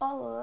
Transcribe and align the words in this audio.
Olá, 0.00 0.33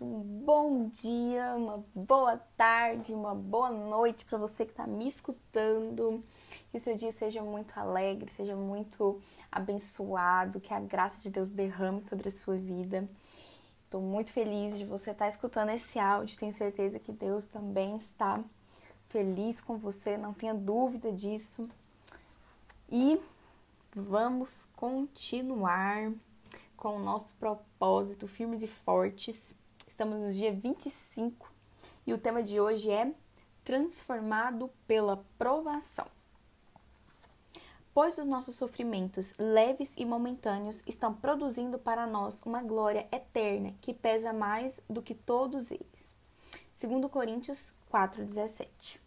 um 0.00 0.20
bom 0.44 0.88
dia, 0.88 1.54
uma 1.56 1.84
boa 1.92 2.38
tarde, 2.56 3.12
uma 3.12 3.34
boa 3.34 3.70
noite 3.70 4.24
para 4.24 4.38
você 4.38 4.64
que 4.64 4.70
está 4.70 4.86
me 4.86 5.08
escutando. 5.08 6.22
Que 6.70 6.76
o 6.76 6.80
seu 6.80 6.96
dia 6.96 7.10
seja 7.10 7.42
muito 7.42 7.76
alegre, 7.76 8.30
seja 8.30 8.54
muito 8.54 9.20
abençoado, 9.50 10.60
que 10.60 10.72
a 10.72 10.78
graça 10.78 11.20
de 11.20 11.28
Deus 11.28 11.48
derrame 11.48 12.06
sobre 12.06 12.28
a 12.28 12.32
sua 12.32 12.56
vida. 12.56 13.08
Estou 13.84 14.00
muito 14.00 14.32
feliz 14.32 14.78
de 14.78 14.84
você 14.84 15.10
estar 15.10 15.24
tá 15.24 15.28
escutando 15.28 15.70
esse 15.70 15.98
áudio, 15.98 16.38
tenho 16.38 16.52
certeza 16.52 17.00
que 17.00 17.10
Deus 17.10 17.44
também 17.44 17.96
está 17.96 18.40
feliz 19.08 19.60
com 19.60 19.76
você, 19.76 20.16
não 20.16 20.32
tenha 20.32 20.54
dúvida 20.54 21.10
disso. 21.10 21.68
E 22.88 23.20
vamos 23.92 24.68
continuar 24.76 26.12
com 26.76 26.96
o 26.96 27.02
nosso 27.02 27.34
propósito 27.34 28.28
firmes 28.28 28.62
e 28.62 28.68
fortes. 28.68 29.58
Estamos 30.00 30.24
no 30.24 30.32
dia 30.32 30.50
25 30.50 31.52
e 32.06 32.14
o 32.14 32.18
tema 32.18 32.42
de 32.42 32.58
hoje 32.58 32.90
é 32.90 33.12
transformado 33.62 34.70
pela 34.86 35.22
provação. 35.36 36.06
Pois 37.92 38.16
os 38.16 38.24
nossos 38.24 38.54
sofrimentos 38.54 39.34
leves 39.38 39.92
e 39.98 40.06
momentâneos 40.06 40.82
estão 40.86 41.12
produzindo 41.12 41.78
para 41.78 42.06
nós 42.06 42.40
uma 42.46 42.62
glória 42.62 43.06
eterna 43.12 43.74
que 43.82 43.92
pesa 43.92 44.32
mais 44.32 44.80
do 44.88 45.02
que 45.02 45.14
todos 45.14 45.70
eles. 45.70 46.16
2 46.82 47.10
Coríntios 47.10 47.74
4,17 47.92 48.98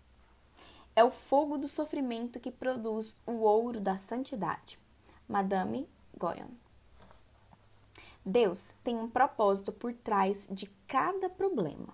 É 0.95 1.03
o 1.03 1.09
fogo 1.09 1.57
do 1.57 1.67
sofrimento 1.67 2.39
que 2.39 2.52
produz 2.52 3.17
o 3.25 3.39
ouro 3.39 3.81
da 3.81 3.97
santidade. 3.97 4.78
Madame 5.28 5.89
Goyon 6.16 6.62
Deus 8.25 8.71
tem 8.83 8.97
um 8.97 9.09
propósito 9.09 9.71
por 9.71 9.93
trás 9.93 10.47
de 10.49 10.67
cada 10.88 11.29
problema. 11.29 11.93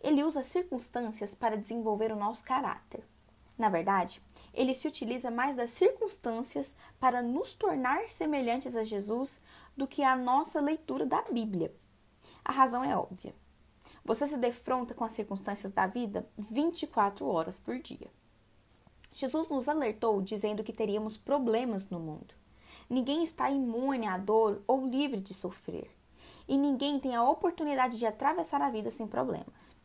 Ele 0.00 0.22
usa 0.22 0.44
circunstâncias 0.44 1.34
para 1.34 1.56
desenvolver 1.56 2.12
o 2.12 2.16
nosso 2.16 2.44
caráter. 2.44 3.04
Na 3.56 3.70
verdade, 3.70 4.20
ele 4.52 4.74
se 4.74 4.86
utiliza 4.86 5.30
mais 5.30 5.56
das 5.56 5.70
circunstâncias 5.70 6.76
para 7.00 7.22
nos 7.22 7.54
tornar 7.54 8.10
semelhantes 8.10 8.76
a 8.76 8.82
Jesus 8.82 9.40
do 9.74 9.86
que 9.86 10.02
a 10.02 10.14
nossa 10.14 10.60
leitura 10.60 11.06
da 11.06 11.22
Bíblia. 11.22 11.74
A 12.44 12.52
razão 12.52 12.84
é 12.84 12.96
óbvia. 12.96 13.34
Você 14.04 14.26
se 14.26 14.36
defronta 14.36 14.94
com 14.94 15.04
as 15.04 15.12
circunstâncias 15.12 15.72
da 15.72 15.86
vida 15.86 16.28
24 16.36 17.26
horas 17.26 17.58
por 17.58 17.78
dia. 17.78 18.10
Jesus 19.12 19.48
nos 19.48 19.68
alertou 19.68 20.20
dizendo 20.20 20.62
que 20.62 20.72
teríamos 20.72 21.16
problemas 21.16 21.88
no 21.88 21.98
mundo. 21.98 22.34
Ninguém 22.88 23.22
está 23.22 23.50
imune 23.50 24.06
à 24.06 24.16
dor 24.16 24.62
ou 24.66 24.86
livre 24.86 25.20
de 25.20 25.34
sofrer. 25.34 25.90
E 26.48 26.56
ninguém 26.56 27.00
tem 27.00 27.14
a 27.14 27.28
oportunidade 27.28 27.98
de 27.98 28.06
atravessar 28.06 28.62
a 28.62 28.70
vida 28.70 28.90
sem 28.90 29.06
problemas. 29.06 29.76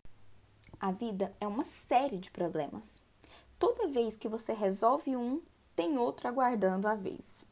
A 0.79 0.91
vida 0.91 1.33
é 1.39 1.47
uma 1.47 1.63
série 1.63 2.17
de 2.17 2.29
problemas. 2.29 3.01
Toda 3.57 3.87
vez 3.87 4.15
que 4.17 4.27
você 4.27 4.53
resolve 4.53 5.15
um, 5.15 5.41
tem 5.75 5.97
outro 5.97 6.27
aguardando 6.27 6.87
a 6.87 6.95
vez. 6.95 7.45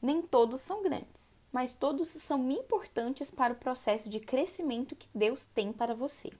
Nem 0.00 0.22
todos 0.22 0.60
são 0.60 0.82
grandes, 0.82 1.36
mas 1.52 1.74
todos 1.74 2.08
são 2.08 2.50
importantes 2.50 3.30
para 3.30 3.52
o 3.52 3.56
processo 3.56 4.08
de 4.08 4.20
crescimento 4.20 4.94
que 4.94 5.08
Deus 5.14 5.44
tem 5.44 5.72
para 5.72 5.94
você. 5.94 6.32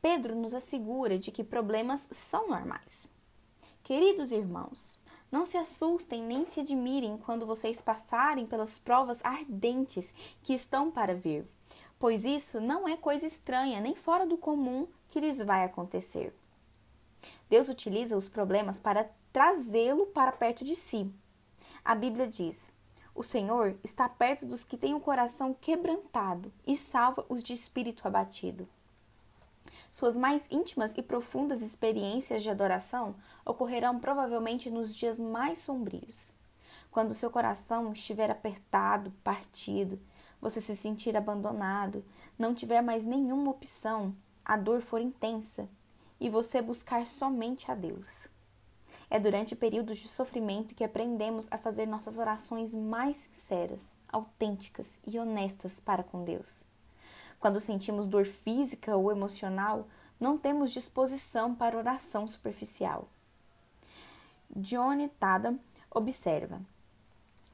Pedro 0.00 0.34
nos 0.34 0.54
assegura 0.54 1.18
de 1.18 1.30
que 1.30 1.42
problemas 1.42 2.08
são 2.10 2.48
normais. 2.48 3.08
Queridos 3.82 4.32
irmãos, 4.32 4.98
não 5.34 5.44
se 5.44 5.58
assustem 5.58 6.22
nem 6.22 6.46
se 6.46 6.60
admirem 6.60 7.18
quando 7.18 7.44
vocês 7.44 7.80
passarem 7.80 8.46
pelas 8.46 8.78
provas 8.78 9.20
ardentes 9.24 10.14
que 10.44 10.54
estão 10.54 10.92
para 10.92 11.12
vir, 11.12 11.44
pois 11.98 12.24
isso 12.24 12.60
não 12.60 12.86
é 12.86 12.96
coisa 12.96 13.26
estranha 13.26 13.80
nem 13.80 13.96
fora 13.96 14.24
do 14.24 14.36
comum 14.36 14.86
que 15.08 15.18
lhes 15.18 15.38
vai 15.42 15.64
acontecer. 15.64 16.32
Deus 17.50 17.68
utiliza 17.68 18.16
os 18.16 18.28
problemas 18.28 18.78
para 18.78 19.10
trazê-lo 19.32 20.06
para 20.06 20.30
perto 20.30 20.64
de 20.64 20.76
si. 20.76 21.12
A 21.84 21.96
Bíblia 21.96 22.28
diz: 22.28 22.70
O 23.12 23.24
Senhor 23.24 23.76
está 23.82 24.08
perto 24.08 24.46
dos 24.46 24.62
que 24.62 24.76
têm 24.76 24.94
o 24.94 25.00
coração 25.00 25.52
quebrantado 25.52 26.52
e 26.64 26.76
salva 26.76 27.26
os 27.28 27.42
de 27.42 27.52
espírito 27.54 28.06
abatido. 28.06 28.68
Suas 29.94 30.16
mais 30.16 30.48
íntimas 30.50 30.92
e 30.96 31.02
profundas 31.02 31.62
experiências 31.62 32.42
de 32.42 32.50
adoração 32.50 33.14
ocorrerão 33.46 34.00
provavelmente 34.00 34.68
nos 34.68 34.92
dias 34.92 35.20
mais 35.20 35.60
sombrios. 35.60 36.34
Quando 36.90 37.14
seu 37.14 37.30
coração 37.30 37.92
estiver 37.92 38.28
apertado, 38.28 39.12
partido, 39.22 40.00
você 40.40 40.60
se 40.60 40.74
sentir 40.74 41.16
abandonado, 41.16 42.04
não 42.36 42.56
tiver 42.56 42.82
mais 42.82 43.04
nenhuma 43.04 43.52
opção, 43.52 44.16
a 44.44 44.56
dor 44.56 44.80
for 44.80 45.00
intensa 45.00 45.68
e 46.18 46.28
você 46.28 46.60
buscar 46.60 47.06
somente 47.06 47.70
a 47.70 47.76
Deus. 47.76 48.26
É 49.08 49.20
durante 49.20 49.54
períodos 49.54 49.98
de 49.98 50.08
sofrimento 50.08 50.74
que 50.74 50.82
aprendemos 50.82 51.46
a 51.52 51.56
fazer 51.56 51.86
nossas 51.86 52.18
orações 52.18 52.74
mais 52.74 53.16
sinceras, 53.18 53.96
autênticas 54.08 55.00
e 55.06 55.20
honestas 55.20 55.78
para 55.78 56.02
com 56.02 56.24
Deus. 56.24 56.64
Quando 57.44 57.60
sentimos 57.60 58.06
dor 58.06 58.24
física 58.24 58.96
ou 58.96 59.12
emocional, 59.12 59.86
não 60.18 60.38
temos 60.38 60.70
disposição 60.70 61.54
para 61.54 61.76
oração 61.76 62.26
superficial. 62.26 63.06
Johnny 64.56 65.10
Tada 65.20 65.54
observa: 65.90 66.62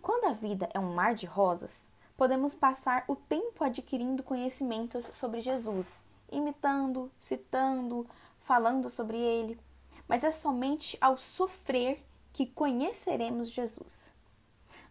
Quando 0.01 0.27
a 0.27 0.33
vida 0.33 0.69
é 0.73 0.79
um 0.79 0.95
mar 0.95 1.17
de 1.17 1.27
rosas, 1.27 1.89
podemos 2.17 2.55
passar 2.55 3.03
o 3.09 3.17
tempo 3.17 3.65
adquirindo 3.65 4.23
conhecimentos 4.23 5.07
sobre 5.07 5.41
Jesus, 5.41 6.05
imitando, 6.31 7.11
citando, 7.19 8.07
falando 8.39 8.89
sobre 8.89 9.19
ele, 9.19 9.59
mas 10.07 10.23
é 10.23 10.31
somente 10.31 10.97
ao 11.01 11.19
sofrer 11.19 12.01
que 12.33 12.47
conheceremos 12.47 13.51
Jesus. 13.51 14.15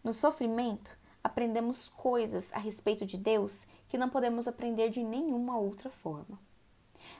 No 0.03 0.11
sofrimento, 0.11 0.98
aprendemos 1.23 1.89
coisas 1.89 2.53
a 2.53 2.59
respeito 2.59 3.05
de 3.05 3.17
Deus 3.17 3.67
que 3.87 3.97
não 3.97 4.09
podemos 4.09 4.47
aprender 4.47 4.89
de 4.89 5.03
nenhuma 5.03 5.57
outra 5.57 5.89
forma. 5.89 6.39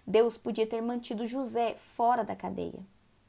Deus 0.06 0.38
podia 0.38 0.68
ter 0.68 0.82
mantido 0.82 1.28
José 1.28 1.76
fora 1.76 2.24
da 2.24 2.36
cadeia, 2.36 2.80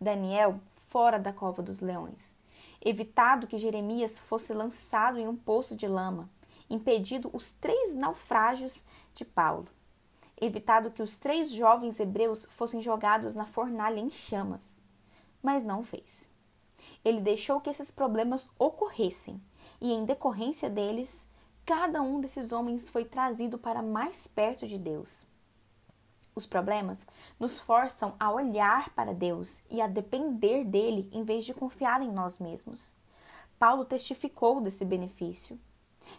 Daniel 0.01 0.61
fora 0.89 1.19
da 1.19 1.33
cova 1.33 1.63
dos 1.63 1.81
leões, 1.81 2.37
evitado 2.81 3.47
que 3.47 3.59
Jeremias 3.59 4.19
fosse 4.19 4.53
lançado 4.53 5.19
em 5.19 5.29
um 5.29 5.37
poço 5.37 5.77
de 5.77 5.87
lama, 5.87 6.29
impedido 6.69 7.31
os 7.33 7.53
três 7.53 7.95
naufrágios 7.95 8.85
de 9.15 9.25
Paulo, 9.25 9.69
evitado 10.41 10.91
que 10.91 11.03
os 11.03 11.19
três 11.19 11.51
jovens 11.51 12.01
hebreus 12.01 12.47
fossem 12.47 12.81
jogados 12.81 13.35
na 13.35 13.45
fornalha 13.45 14.01
em 14.01 14.11
chamas. 14.11 14.83
Mas 15.43 15.65
não 15.65 15.83
fez. 15.83 16.31
Ele 17.05 17.21
deixou 17.21 17.61
que 17.61 17.71
esses 17.71 17.91
problemas 17.91 18.51
ocorressem 18.59 19.41
e, 19.81 19.93
em 19.93 20.05
decorrência 20.05 20.69
deles, 20.69 21.27
cada 21.65 22.03
um 22.03 22.21
desses 22.21 22.53
homens 22.53 22.89
foi 22.89 23.05
trazido 23.05 23.59
para 23.59 23.83
mais 23.83 24.27
perto 24.27 24.67
de 24.67 24.79
Deus. 24.79 25.27
Os 26.35 26.47
problemas 26.47 27.07
nos 27.39 27.59
forçam 27.59 28.15
a 28.19 28.31
olhar 28.31 28.91
para 28.91 29.13
Deus 29.13 29.63
e 29.71 29.81
a 29.81 29.87
depender 29.87 30.65
dele 30.65 31.09
em 31.13 31.25
vez 31.25 31.45
de 31.45 31.55
confiar 31.55 32.03
em 32.03 32.11
nós 32.11 32.39
mesmos. 32.39 32.93
Paulo 33.59 33.85
testificou 33.85 34.61
desse 34.61 34.85
benefício. 34.85 35.59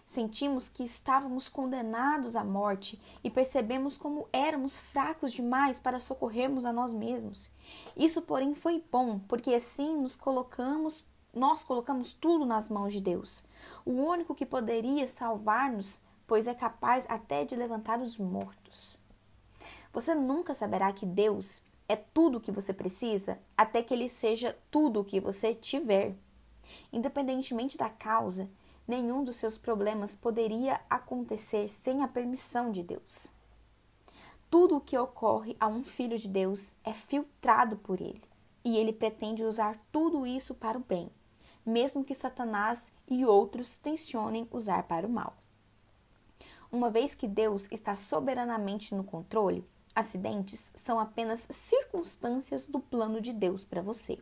Sentimos 0.05 0.69
que 0.69 0.83
estávamos 0.83 1.49
condenados 1.49 2.35
à 2.35 2.43
morte 2.43 3.01
e 3.23 3.29
percebemos 3.29 3.97
como 3.97 4.27
éramos 4.31 4.77
fracos 4.77 5.33
demais 5.33 5.79
para 5.79 5.99
socorrermos 5.99 6.65
a 6.65 6.73
nós 6.73 6.93
mesmos. 6.93 7.51
Isso, 7.97 8.21
porém, 8.21 8.53
foi 8.53 8.83
bom, 8.91 9.19
porque 9.27 9.53
assim 9.53 9.97
nos 9.97 10.15
colocamos 10.15 11.05
nós 11.33 11.63
colocamos 11.63 12.11
tudo 12.11 12.45
nas 12.45 12.69
mãos 12.69 12.91
de 12.91 12.99
Deus, 12.99 13.43
o 13.85 13.91
único 13.91 14.35
que 14.35 14.45
poderia 14.45 15.07
salvar-nos, 15.07 16.01
pois 16.27 16.45
é 16.45 16.53
capaz 16.53 17.09
até 17.09 17.45
de 17.45 17.55
levantar 17.55 17.99
os 17.99 18.17
mortos. 18.17 18.97
Você 19.93 20.13
nunca 20.13 20.53
saberá 20.53 20.91
que 20.91 21.05
Deus 21.05 21.61
é 21.87 21.95
tudo 21.95 22.37
o 22.37 22.41
que 22.41 22.51
você 22.51 22.73
precisa 22.73 23.39
até 23.57 23.81
que 23.81 23.93
Ele 23.93 24.09
seja 24.09 24.57
tudo 24.69 24.99
o 24.99 25.05
que 25.05 25.19
você 25.19 25.53
tiver. 25.53 26.15
Independentemente 26.91 27.77
da 27.77 27.89
causa, 27.89 28.49
nenhum 28.87 29.23
dos 29.23 29.37
seus 29.37 29.57
problemas 29.57 30.15
poderia 30.15 30.79
acontecer 30.89 31.69
sem 31.69 32.03
a 32.03 32.07
permissão 32.07 32.71
de 32.71 32.83
Deus. 32.83 33.27
Tudo 34.49 34.77
o 34.77 34.81
que 34.81 34.97
ocorre 34.97 35.55
a 35.59 35.67
um 35.67 35.81
filho 35.83 36.17
de 36.19 36.27
Deus 36.27 36.75
é 36.83 36.93
filtrado 36.93 37.77
por 37.77 38.01
Ele, 38.01 38.23
e 38.65 38.77
Ele 38.77 38.91
pretende 38.91 39.45
usar 39.45 39.79
tudo 39.93 40.27
isso 40.27 40.53
para 40.53 40.77
o 40.77 40.81
bem 40.81 41.09
mesmo 41.65 42.03
que 42.03 42.15
Satanás 42.15 42.93
e 43.07 43.25
outros 43.25 43.77
tensionem 43.77 44.47
usar 44.51 44.83
para 44.83 45.07
o 45.07 45.09
mal. 45.09 45.35
Uma 46.71 46.89
vez 46.89 47.13
que 47.13 47.27
Deus 47.27 47.67
está 47.71 47.95
soberanamente 47.95 48.95
no 48.95 49.03
controle, 49.03 49.65
acidentes 49.93 50.71
são 50.75 50.99
apenas 50.99 51.47
circunstâncias 51.51 52.65
do 52.65 52.79
plano 52.79 53.19
de 53.19 53.33
Deus 53.33 53.65
para 53.65 53.81
você. 53.81 54.17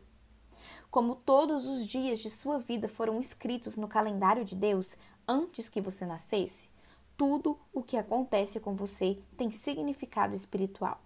Como 0.90 1.14
todos 1.14 1.68
os 1.68 1.86
dias 1.86 2.18
de 2.18 2.28
sua 2.28 2.58
vida 2.58 2.88
foram 2.88 3.20
escritos 3.20 3.76
no 3.76 3.86
calendário 3.86 4.44
de 4.44 4.56
Deus 4.56 4.96
antes 5.26 5.68
que 5.68 5.80
você 5.80 6.04
nascesse, 6.04 6.68
tudo 7.16 7.58
o 7.72 7.82
que 7.82 7.96
acontece 7.96 8.58
com 8.58 8.74
você 8.74 9.22
tem 9.36 9.50
significado 9.52 10.34
espiritual. 10.34 11.00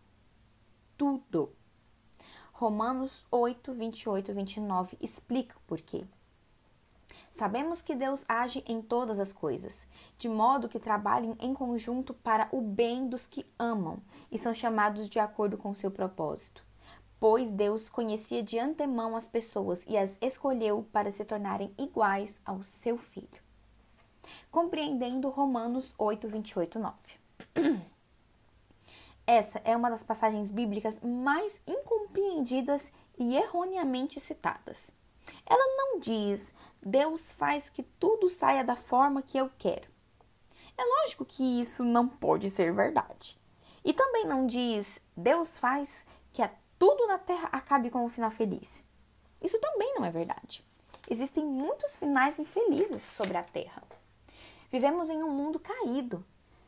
Tudo. 0.97 1.53
Romanos 2.53 3.27
8, 3.31 3.73
28 3.73 4.31
e 4.31 4.35
29 4.35 4.97
explica 5.03 5.57
o 5.59 5.61
porquê. 5.67 6.07
Sabemos 7.31 7.83
que 7.83 7.95
Deus 7.95 8.25
age 8.29 8.65
em 8.67 8.81
todas 8.81 9.19
as 9.19 9.33
coisas, 9.33 9.87
de 10.19 10.29
modo 10.29 10.69
que 10.69 10.79
trabalhem 10.79 11.37
em 11.41 11.53
conjunto 11.53 12.15
para 12.15 12.49
o 12.53 12.61
bem 12.61 13.09
dos 13.09 13.27
que 13.27 13.47
amam 13.59 13.99
e 14.31 14.39
são 14.39 14.55
chamados 14.55 15.09
de 15.09 15.19
acordo 15.19 15.57
com 15.57 15.75
seu 15.75 15.91
propósito. 15.91 16.65
Pois 17.19 17.51
Deus 17.51 17.89
conhecia 17.89 18.43
de 18.43 18.59
antemão 18.59 19.17
as 19.17 19.27
pessoas 19.27 19.85
e 19.89 19.97
as 19.97 20.19
escolheu 20.21 20.87
para 20.93 21.11
se 21.11 21.25
tornarem 21.25 21.73
iguais 21.79 22.41
ao 22.45 22.63
seu 22.63 22.99
filho. 22.99 23.43
Compreendendo 24.51 25.29
Romanos 25.31 25.95
8, 25.99 26.29
28, 26.29 26.79
9. 26.79 26.95
Essa 29.27 29.59
é 29.65 29.75
uma 29.75 29.89
das 29.89 30.03
passagens 30.03 30.51
bíblicas 30.51 31.01
mais 31.01 31.63
incompreendidas 31.67 32.93
e 33.19 33.37
erroneamente 33.37 34.21
citadas. 34.21 34.93
Ela 35.47 35.77
não 35.77 35.99
diz 35.99 36.55
Deus 36.83 37.33
faz 37.33 37.69
que 37.71 37.83
tudo 37.83 38.29
saia 38.29 38.65
da 38.65 38.77
forma 38.77 39.23
que 39.23 39.39
eu 39.39 39.51
quero. 39.59 39.89
É 40.77 40.85
lógico 41.01 41.25
que 41.25 41.61
isso 41.61 41.85
não 41.85 42.09
pode 42.09 42.51
ser 42.51 42.73
verdade. 42.73 43.39
E 43.85 43.93
também 43.93 44.27
não 44.27 44.47
diz 44.47 44.99
Deus 45.17 45.59
faz 45.59 46.07
que 46.33 46.43
tudo 46.79 47.07
na 47.07 47.19
terra 47.19 47.49
acabe 47.53 47.91
com 47.91 48.05
um 48.05 48.09
final 48.09 48.31
feliz. 48.31 48.85
Isso 49.41 49.61
também 49.61 49.95
não 49.95 50.05
é 50.05 50.11
verdade. 50.11 50.65
Existem 51.09 51.45
muitos 51.45 51.97
finais 51.97 52.39
infelizes 52.39 53.03
sobre 53.03 53.37
a 53.37 53.43
terra. 53.43 53.83
Vivemos 54.71 55.11
em 55.11 55.23
um 55.23 55.31
mundo 55.31 55.59
caído. 55.59 56.25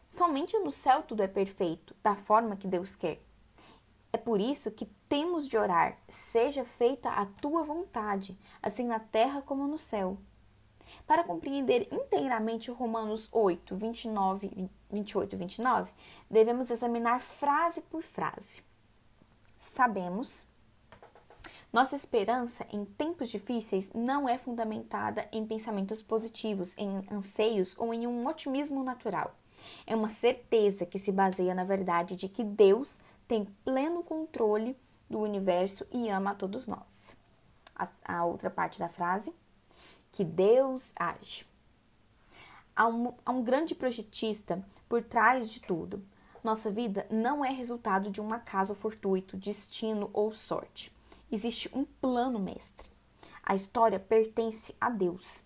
Somente 0.06 0.56
no 0.58 0.70
céu 0.70 1.02
tudo 1.02 1.23
é 1.23 1.26
perfeito, 1.26 1.96
da 2.02 2.14
forma 2.14 2.56
que 2.56 2.69
Deus 2.69 2.94
quer. 2.94 3.20
É 4.16 4.18
por 4.18 4.40
isso 4.40 4.70
que 4.70 4.86
temos 5.10 5.46
de 5.46 5.58
orar: 5.58 5.98
seja 6.08 6.64
feita 6.64 7.10
a 7.10 7.26
tua 7.26 7.62
vontade, 7.62 8.34
assim 8.62 8.86
na 8.86 8.98
terra 8.98 9.42
como 9.42 9.68
no 9.68 9.76
céu. 9.76 10.16
Para 11.06 11.22
compreender 11.22 11.86
inteiramente 11.92 12.70
Romanos 12.70 13.28
8, 13.30 13.76
29, 13.76 14.70
28 14.90 15.34
e 15.34 15.36
29, 15.36 15.90
devemos 16.30 16.70
examinar 16.70 17.20
frase 17.20 17.82
por 17.82 18.02
frase. 18.02 18.62
Sabemos. 19.58 20.48
Nossa 21.70 21.94
esperança 21.94 22.66
em 22.72 22.86
tempos 22.86 23.28
difíceis 23.28 23.92
não 23.92 24.26
é 24.26 24.38
fundamentada 24.38 25.28
em 25.30 25.46
pensamentos 25.46 26.00
positivos, 26.00 26.74
em 26.78 27.06
anseios 27.10 27.74
ou 27.76 27.92
em 27.92 28.06
um 28.06 28.26
otimismo 28.26 28.82
natural. 28.82 29.36
É 29.86 29.94
uma 29.94 30.08
certeza 30.08 30.86
que 30.86 30.98
se 30.98 31.12
baseia 31.12 31.54
na 31.54 31.64
verdade 31.64 32.16
de 32.16 32.28
que 32.28 32.42
Deus 32.42 32.98
tem 33.26 33.44
pleno 33.64 34.02
controle 34.02 34.76
do 35.08 35.20
universo 35.20 35.87
e 35.93 36.08
ama 36.08 36.31
a 36.31 36.34
todos 36.34 36.67
nós. 36.69 37.17
A, 37.75 38.17
a 38.17 38.25
outra 38.25 38.50
parte 38.50 38.78
da 38.78 38.88
frase, 38.88 39.34
que 40.12 40.25
Deus 40.25 40.93
age. 40.96 41.46
Há 42.75 42.87
um, 42.88 43.12
há 43.25 43.31
um 43.31 43.43
grande 43.43 43.75
projetista 43.75 44.64
por 44.88 45.02
trás 45.02 45.50
de 45.50 45.61
tudo. 45.61 46.05
Nossa 46.43 46.70
vida 46.70 47.06
não 47.11 47.44
é 47.44 47.50
resultado 47.50 48.11
de 48.11 48.20
um 48.20 48.32
acaso 48.32 48.75
fortuito, 48.75 49.37
destino 49.37 50.11
ou 50.12 50.32
sorte. 50.32 50.94
Existe 51.31 51.70
um 51.76 51.84
plano 51.84 52.38
mestre. 52.38 52.88
A 53.43 53.55
história 53.55 53.99
pertence 53.99 54.75
a 54.81 54.90
Deus. 54.90 55.43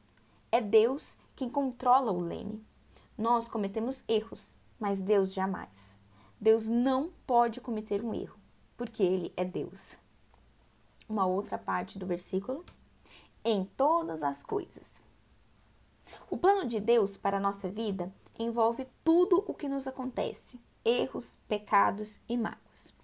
É 0.50 0.61
Deus 0.61 1.17
quem 1.37 1.49
controla 1.49 2.12
o 2.12 2.21
leme. 2.21 2.65
Nós 3.17 3.49
cometemos 3.49 4.05
erros, 4.09 4.56
mas 4.79 5.00
Deus 5.00 5.32
jamais. 5.32 6.00
Deus 6.40 6.69
não 6.69 7.10
pode 7.26 7.60
cometer 7.60 8.02
um 8.02 8.14
erro, 8.14 8.38
porque 8.75 9.02
Ele 9.02 9.31
é 9.37 9.44
Deus. 9.44 9.98
Uma 11.06 11.26
outra 11.26 11.58
parte 11.58 11.98
do 11.98 12.06
versículo. 12.06 12.64
Em 13.44 13.64
todas 13.76 14.22
as 14.22 14.42
coisas. 14.42 15.02
O 16.31 16.38
plano 16.38 16.66
de 16.66 16.81
Deus 16.81 17.19
para 17.19 17.37
a 17.37 17.40
nossa 17.40 17.69
vida 17.69 18.10
envolve 18.38 18.87
tudo 19.04 19.44
o 19.46 19.52
que 19.52 19.69
nos 19.69 19.87
acontece, 19.87 20.58
erros, 20.82 21.37
pecados 21.46 22.20
e 22.26 22.38
mágoas. 22.38 22.94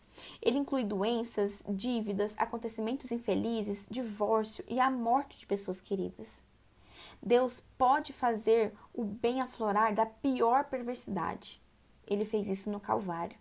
Ele 0.40 0.56
inclui 0.56 0.82
doenças, 0.84 1.62
dívidas, 1.68 2.34
acontecimentos 2.38 3.12
infelizes, 3.12 3.86
divórcio 3.90 4.64
e 4.66 4.80
a 4.80 4.90
morte 4.90 5.38
de 5.38 5.46
pessoas 5.46 5.80
queridas. 5.80 6.42
Deus 7.22 7.62
pode 7.76 8.14
fazer 8.14 8.72
o 8.94 9.04
bem 9.04 9.42
aflorar 9.42 9.94
da 9.94 10.06
pior 10.06 10.64
perversidade. 10.64 11.60
Ele 12.06 12.24
fez 12.24 12.48
isso 12.48 12.70
no 12.70 12.80
Calvário. 12.80 13.36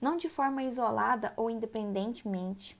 Não 0.00 0.16
de 0.16 0.28
forma 0.28 0.62
isolada 0.62 1.32
ou 1.36 1.50
independentemente. 1.50 2.78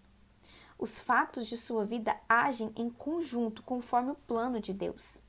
Os 0.79 0.99
fatos 0.99 1.47
de 1.47 1.57
sua 1.57 1.85
vida 1.85 2.17
agem 2.29 2.73
em 2.77 2.91
conjunto 2.91 3.63
conforme 3.63 4.11
o 4.11 4.17
plano 4.27 4.61
de 4.61 4.73
Deus. 4.73 5.23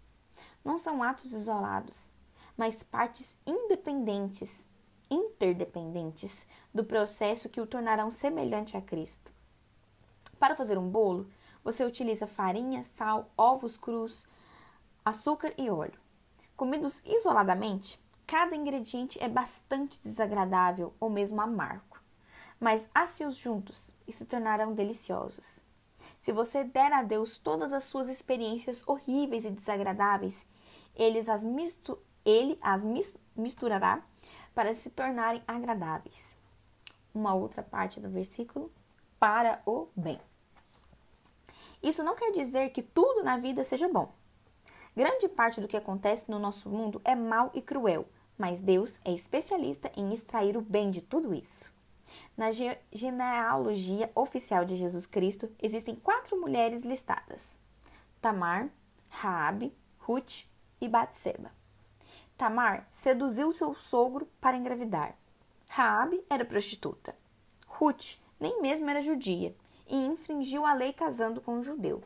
Não 0.63 0.77
são 0.77 1.03
atos 1.03 1.33
isolados, 1.33 2.11
mas 2.57 2.83
partes 2.83 3.37
independentes, 3.45 4.67
interdependentes 5.09 6.47
do 6.73 6.83
processo 6.83 7.49
que 7.49 7.61
o 7.61 7.67
tornarão 7.67 8.09
semelhante 8.09 8.75
a 8.75 8.81
Cristo. 8.81 9.31
Para 10.39 10.55
fazer 10.55 10.77
um 10.77 10.89
bolo, 10.89 11.29
você 11.63 11.83
utiliza 11.85 12.27
farinha, 12.27 12.83
sal, 12.83 13.31
ovos 13.37 13.77
crus, 13.77 14.27
açúcar 15.03 15.53
e 15.57 15.69
óleo. 15.69 15.99
Comidos 16.55 17.03
isoladamente, 17.05 17.99
Cada 18.27 18.55
ingrediente 18.55 19.21
é 19.21 19.29
bastante 19.29 20.01
desagradável 20.01 20.93
ou 20.99 21.09
mesmo 21.09 21.39
amargo, 21.41 21.99
mas 22.59 22.89
asse-os 22.93 23.35
juntos 23.35 23.93
e 24.07 24.11
se 24.11 24.25
tornarão 24.25 24.73
deliciosos. 24.73 25.59
Se 26.17 26.31
você 26.31 26.63
der 26.63 26.91
a 26.91 27.03
Deus 27.03 27.37
todas 27.37 27.71
as 27.71 27.83
suas 27.83 28.09
experiências 28.09 28.83
horríveis 28.87 29.45
e 29.45 29.51
desagradáveis, 29.51 30.45
ele 30.95 31.19
as, 31.19 31.43
mistu 31.43 31.97
ele 32.23 32.57
as 32.61 32.81
misturará 33.35 34.01
para 34.55 34.73
se 34.73 34.89
tornarem 34.89 35.43
agradáveis. 35.47 36.35
Uma 37.13 37.35
outra 37.35 37.61
parte 37.61 37.99
do 37.99 38.09
versículo, 38.09 38.71
para 39.19 39.61
o 39.65 39.87
bem. 39.95 40.19
Isso 41.83 42.03
não 42.03 42.15
quer 42.15 42.31
dizer 42.31 42.69
que 42.69 42.81
tudo 42.81 43.23
na 43.23 43.37
vida 43.37 43.63
seja 43.63 43.87
bom. 43.87 44.11
Grande 44.95 45.27
parte 45.27 45.61
do 45.61 45.67
que 45.67 45.77
acontece 45.77 46.31
no 46.31 46.39
nosso 46.39 46.69
mundo 46.69 47.01
é 47.03 47.13
mal 47.13 47.51
e 47.53 47.61
cruel, 47.61 48.07
mas 48.37 48.59
Deus 48.59 48.99
é 49.05 49.11
especialista 49.11 49.91
em 49.95 50.13
extrair 50.13 50.57
o 50.57 50.61
bem 50.61 50.91
de 50.91 51.01
tudo 51.01 51.33
isso. 51.33 51.73
Na 52.37 52.49
genealogia 52.91 54.11
oficial 54.13 54.65
de 54.65 54.75
Jesus 54.75 55.05
Cristo, 55.05 55.49
existem 55.61 55.95
quatro 55.95 56.39
mulheres 56.39 56.83
listadas: 56.83 57.57
Tamar, 58.21 58.69
Raabe, 59.09 59.73
Ruth 59.99 60.43
e 60.81 60.87
Batseba. 60.87 61.51
Tamar 62.37 62.87
seduziu 62.91 63.51
seu 63.51 63.73
sogro 63.73 64.27
para 64.41 64.57
engravidar. 64.57 65.15
Raabe 65.69 66.23
era 66.29 66.43
prostituta. 66.43 67.15
Ruth 67.65 68.17
nem 68.39 68.61
mesmo 68.61 68.89
era 68.89 69.01
judia 69.01 69.55
e 69.87 69.95
infringiu 69.95 70.65
a 70.65 70.73
lei 70.73 70.91
casando 70.91 71.39
com 71.39 71.55
um 71.55 71.63
judeu. 71.63 72.03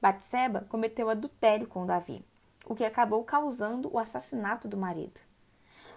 Batseba 0.00 0.66
cometeu 0.68 1.08
adultério 1.08 1.68
com 1.68 1.86
Davi, 1.86 2.24
o 2.66 2.74
que 2.74 2.84
acabou 2.84 3.22
causando 3.22 3.88
o 3.92 3.98
assassinato 4.00 4.66
do 4.66 4.76
marido 4.76 5.20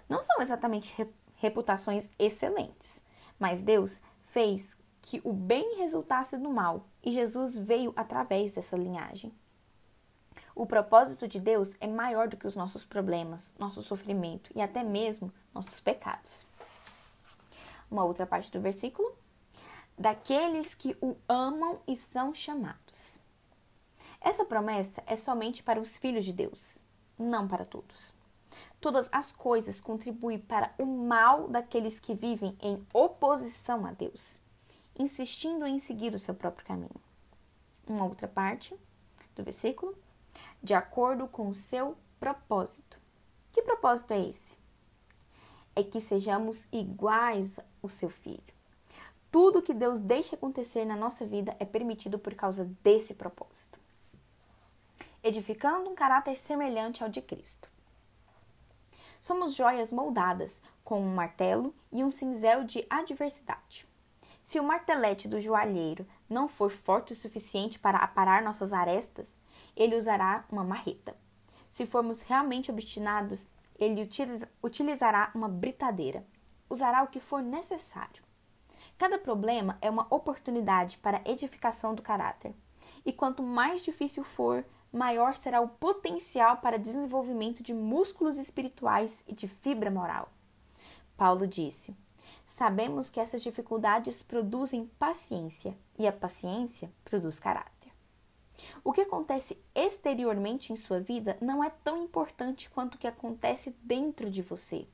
não 0.07 0.21
são 0.21 0.41
exatamente 0.41 0.95
reputações 1.35 2.12
excelentes, 2.17 3.03
mas 3.39 3.62
Deus 3.62 4.01
fez 4.24 4.77
que 5.01 5.21
o 5.24 5.31
bem 5.31 5.77
resultasse 5.77 6.38
do 6.38 6.50
mal 6.50 6.88
e 7.03 7.12
Jesus 7.12 7.57
veio 7.57 7.93
através 7.95 8.53
dessa 8.53 8.75
linhagem. 8.75 9.31
O 10.55 10.65
propósito 10.65 11.27
de 11.27 11.39
Deus 11.39 11.74
é 11.79 11.88
maior 11.88 12.27
do 12.27 12.38
que 12.38 12.47
os 12.47 12.55
nossos 12.55 12.85
problemas, 12.85 13.53
nosso 13.59 13.81
sofrimento 13.81 14.50
e 14.55 14.62
até 14.62 14.83
mesmo 14.83 15.31
nossos 15.53 15.79
pecados. 15.79 16.47
Uma 17.91 18.03
outra 18.03 18.25
parte 18.25 18.51
do 18.51 18.62
versículo: 18.62 19.15
daqueles 19.97 20.74
que 20.74 20.97
o 21.01 21.15
amam 21.27 21.79
e 21.88 21.95
são 21.95 22.33
chamados. 22.33 23.19
Essa 24.21 24.45
promessa 24.45 25.03
é 25.05 25.15
somente 25.15 25.62
para 25.62 25.79
os 25.79 25.97
filhos 25.97 26.25
de 26.25 26.33
Deus, 26.33 26.83
não 27.19 27.47
para 27.47 27.65
todos. 27.65 28.13
Todas 28.79 29.09
as 29.12 29.31
coisas 29.31 29.81
contribuem 29.81 30.39
para 30.39 30.74
o 30.77 30.85
mal 30.85 31.47
daqueles 31.47 32.00
que 32.00 32.13
vivem 32.13 32.57
em 32.62 32.85
oposição 32.93 33.85
a 33.85 33.91
Deus, 33.91 34.39
insistindo 34.97 35.65
em 35.65 35.79
seguir 35.79 36.13
o 36.13 36.19
seu 36.19 36.33
próprio 36.33 36.65
caminho. 36.65 37.01
Uma 37.88 38.05
outra 38.05 38.27
parte, 38.27 38.77
do 39.35 39.43
versículo, 39.43 39.95
de 40.62 40.74
acordo 40.74 41.27
com 41.27 41.47
o 41.47 41.53
seu 41.53 41.95
propósito. 42.19 43.00
Que 43.51 43.62
propósito 43.62 44.12
é 44.12 44.27
esse? 44.27 44.57
É 45.75 45.83
que 45.83 46.00
sejamos 46.00 46.67
iguais 46.71 47.59
ao 47.81 47.89
seu 47.89 48.09
filho. 48.09 48.55
Tudo 49.31 49.62
que 49.62 49.74
Deus 49.74 50.00
deixa 50.00 50.35
acontecer 50.35 50.85
na 50.85 50.95
nossa 50.95 51.25
vida 51.25 51.55
é 51.59 51.65
permitido 51.65 52.17
por 52.17 52.33
causa 52.33 52.65
desse 52.81 53.13
propósito. 53.13 53.77
Edificando 55.21 55.89
um 55.89 55.95
caráter 55.95 56.38
semelhante 56.38 57.03
ao 57.03 57.09
de 57.09 57.21
Cristo. 57.21 57.69
Somos 59.25 59.55
joias 59.55 59.91
moldadas 59.91 60.62
com 60.84 61.01
um 61.01 61.15
martelo 61.15 61.74
e 61.91 62.03
um 62.03 62.12
cinzel 62.12 62.63
de 62.63 62.86
adversidade. 62.88 63.88
Se 64.44 64.60
o 64.60 64.63
martelete 64.63 65.27
do 65.27 65.41
joalheiro 65.41 66.05
não 66.29 66.48
for 66.48 66.70
forte 66.70 67.13
o 67.13 67.15
suficiente 67.15 67.79
para 67.79 67.98
aparar 67.98 68.44
nossas 68.44 68.72
arestas, 68.72 69.41
ele 69.75 69.96
usará 69.96 70.46
uma 70.51 70.63
marreta. 70.63 71.17
Se 71.72 71.88
formos 71.88 72.22
realmente 72.22 72.70
obstinados, 72.70 73.50
ele 73.79 74.08
utilizará 74.62 75.32
uma 75.34 75.50
britadeira. 75.50 76.24
Usará 76.70 77.01
o 77.01 77.08
que 77.08 77.20
for 77.20 77.41
necessário. 77.41 78.24
Cada 78.96 79.17
problema 79.17 79.75
é 79.82 79.89
uma 79.89 80.05
oportunidade 80.12 81.00
para 81.00 81.17
a 81.17 81.32
edificação 81.32 81.96
do 81.96 82.03
caráter. 82.03 82.53
E 83.03 83.12
quanto 83.12 83.41
mais 83.41 83.84
difícil 83.84 84.24
for, 84.24 84.63
maior 84.95 85.35
será 85.35 85.59
o 85.61 85.67
potencial 85.67 86.57
para 86.57 86.79
desenvolvimento 86.79 87.61
de 87.61 87.73
músculos 87.73 88.37
espirituais 88.37 89.23
e 89.27 89.35
de 89.35 89.47
fibra 89.47 89.91
moral. 89.91 90.29
Paulo 91.17 91.45
disse: 91.45 91.95
Sabemos 92.45 93.09
que 93.09 93.19
essas 93.19 93.43
dificuldades 93.43 94.23
produzem 94.23 94.89
paciência 94.97 95.77
e 95.99 96.07
a 96.07 96.13
paciência 96.13 96.91
produz 97.03 97.39
caráter. 97.39 97.91
O 98.83 98.93
que 98.93 99.01
acontece 99.01 99.61
exteriormente 99.73 100.71
em 100.71 100.75
sua 100.75 100.99
vida 100.99 101.37
não 101.41 101.63
é 101.63 101.69
tão 101.83 102.01
importante 102.01 102.69
quanto 102.69 102.95
o 102.95 102.97
que 102.97 103.07
acontece 103.07 103.75
dentro 103.83 104.29
de 104.29 104.41
você. 104.41 104.87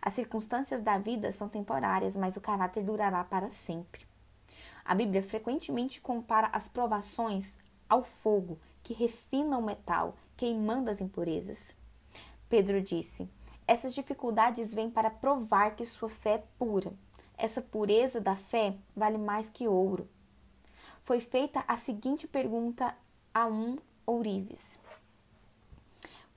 As 0.00 0.14
circunstâncias 0.14 0.80
da 0.80 0.96
vida 0.96 1.30
são 1.30 1.48
temporárias, 1.48 2.16
mas 2.16 2.36
o 2.36 2.40
caráter 2.40 2.82
durará 2.82 3.22
para 3.22 3.50
sempre. 3.50 4.06
A 4.84 4.94
Bíblia 4.94 5.22
frequentemente 5.22 6.00
compara 6.00 6.48
as 6.52 6.68
provações 6.68 7.58
ao 7.88 8.02
fogo 8.02 8.58
que 8.86 8.94
refina 8.94 9.58
o 9.58 9.62
metal, 9.62 10.14
queimando 10.36 10.88
as 10.88 11.00
impurezas. 11.00 11.74
Pedro 12.48 12.80
disse: 12.80 13.28
essas 13.66 13.92
dificuldades 13.92 14.72
vêm 14.72 14.88
para 14.88 15.10
provar 15.10 15.74
que 15.74 15.84
sua 15.84 16.08
fé 16.08 16.34
é 16.34 16.44
pura. 16.56 16.92
Essa 17.36 17.60
pureza 17.60 18.20
da 18.20 18.36
fé 18.36 18.76
vale 18.94 19.18
mais 19.18 19.50
que 19.50 19.66
ouro. 19.66 20.08
Foi 21.02 21.18
feita 21.18 21.64
a 21.66 21.76
seguinte 21.76 22.28
pergunta 22.28 22.96
a 23.34 23.48
um 23.48 23.76
ourives: 24.06 24.78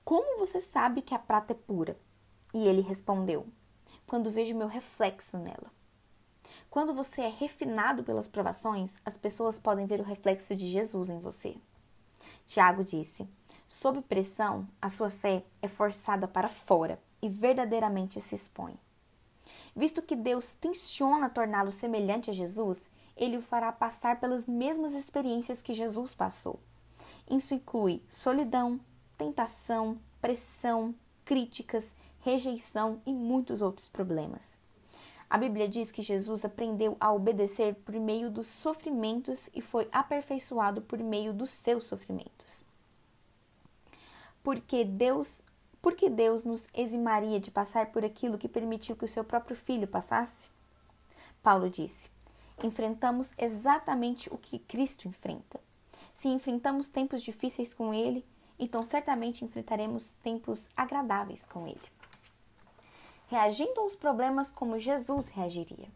Como 0.04 0.36
você 0.36 0.60
sabe 0.60 1.02
que 1.02 1.14
a 1.14 1.20
prata 1.20 1.52
é 1.52 1.56
pura? 1.56 1.96
E 2.52 2.66
ele 2.66 2.80
respondeu: 2.80 3.46
Quando 4.08 4.28
vejo 4.28 4.56
meu 4.56 4.66
reflexo 4.66 5.38
nela. 5.38 5.70
Quando 6.68 6.92
você 6.92 7.22
é 7.22 7.28
refinado 7.28 8.02
pelas 8.02 8.26
provações, 8.26 9.00
as 9.04 9.16
pessoas 9.16 9.56
podem 9.56 9.86
ver 9.86 10.00
o 10.00 10.04
reflexo 10.04 10.56
de 10.56 10.66
Jesus 10.66 11.10
em 11.10 11.20
você. 11.20 11.56
Tiago 12.46 12.84
disse: 12.84 13.28
Sob 13.66 14.00
pressão, 14.02 14.66
a 14.80 14.88
sua 14.88 15.10
fé 15.10 15.44
é 15.62 15.68
forçada 15.68 16.26
para 16.26 16.48
fora 16.48 17.00
e 17.22 17.28
verdadeiramente 17.28 18.20
se 18.20 18.34
expõe. 18.34 18.78
Visto 19.74 20.02
que 20.02 20.16
Deus 20.16 20.52
tenciona 20.52 21.30
torná-lo 21.30 21.70
semelhante 21.70 22.30
a 22.30 22.32
Jesus, 22.32 22.90
ele 23.16 23.36
o 23.36 23.42
fará 23.42 23.70
passar 23.72 24.20
pelas 24.20 24.46
mesmas 24.46 24.94
experiências 24.94 25.62
que 25.62 25.74
Jesus 25.74 26.14
passou. 26.14 26.60
Isso 27.30 27.54
inclui 27.54 28.02
solidão, 28.08 28.80
tentação, 29.16 29.98
pressão, 30.20 30.94
críticas, 31.24 31.94
rejeição 32.20 33.00
e 33.06 33.12
muitos 33.12 33.62
outros 33.62 33.88
problemas. 33.88 34.59
A 35.30 35.38
Bíblia 35.38 35.68
diz 35.68 35.92
que 35.92 36.02
Jesus 36.02 36.44
aprendeu 36.44 36.96
a 36.98 37.12
obedecer 37.12 37.76
por 37.76 37.94
meio 37.94 38.28
dos 38.28 38.48
sofrimentos 38.48 39.48
e 39.54 39.62
foi 39.62 39.88
aperfeiçoado 39.92 40.82
por 40.82 40.98
meio 40.98 41.32
dos 41.32 41.50
seus 41.50 41.84
sofrimentos. 41.84 42.64
Porque 44.42 44.84
Deus 44.84 45.42
por 45.80 45.94
que 45.94 46.10
Deus 46.10 46.44
nos 46.44 46.68
eximaria 46.74 47.40
de 47.40 47.50
passar 47.50 47.86
por 47.86 48.04
aquilo 48.04 48.36
que 48.36 48.48
permitiu 48.48 48.94
que 48.94 49.04
o 49.04 49.08
seu 49.08 49.24
próprio 49.24 49.56
filho 49.56 49.86
passasse? 49.86 50.50
Paulo 51.42 51.70
disse: 51.70 52.10
enfrentamos 52.62 53.32
exatamente 53.38 54.28
o 54.32 54.36
que 54.36 54.58
Cristo 54.58 55.08
enfrenta. 55.08 55.58
Se 56.12 56.28
enfrentamos 56.28 56.88
tempos 56.88 57.22
difíceis 57.22 57.72
com 57.72 57.94
Ele, 57.94 58.26
então 58.58 58.84
certamente 58.84 59.44
enfrentaremos 59.44 60.16
tempos 60.22 60.68
agradáveis 60.76 61.46
com 61.46 61.66
Ele. 61.66 61.99
Reagindo 63.30 63.80
aos 63.80 63.96
problemas 63.96 64.52
como 64.52 64.78
Jesus 64.78 65.30
reagiria. 65.30 65.88